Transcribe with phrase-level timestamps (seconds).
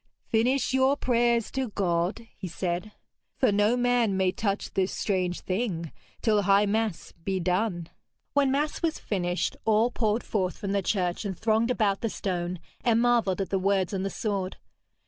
[0.31, 2.91] 'Finish your prayers to God,' he said,
[3.37, 5.91] 'for no man may touch this strange thing
[6.23, 7.87] till high mass be done.'
[8.33, 12.57] When mass was finished, all poured forth from the church and thronged about the stone,
[12.83, 14.57] and marvelled at the words on the sword.